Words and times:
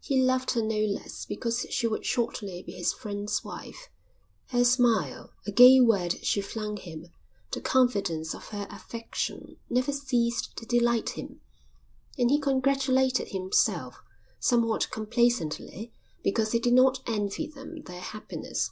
He 0.00 0.22
loved 0.22 0.52
her 0.52 0.62
no 0.62 0.78
less 0.78 1.26
because 1.26 1.66
she 1.68 1.86
would 1.86 2.06
shortly 2.06 2.62
be 2.62 2.72
his 2.72 2.94
friend's 2.94 3.44
wife; 3.44 3.90
her 4.48 4.64
smile, 4.64 5.32
a 5.46 5.52
gay 5.52 5.80
word 5.82 6.16
she 6.24 6.40
flung 6.40 6.78
him, 6.78 7.08
the 7.52 7.60
confidence 7.60 8.34
of 8.34 8.46
her 8.46 8.66
affection, 8.70 9.58
never 9.68 9.92
ceased 9.92 10.56
to 10.56 10.64
delight 10.64 11.10
him; 11.10 11.42
and 12.16 12.30
he 12.30 12.38
congratulated 12.40 13.28
himself, 13.28 14.02
somewhat 14.40 14.90
complacently, 14.90 15.92
because 16.24 16.52
he 16.52 16.58
did 16.58 16.72
not 16.72 17.02
envy 17.06 17.46
them 17.46 17.82
their 17.82 18.00
happiness. 18.00 18.70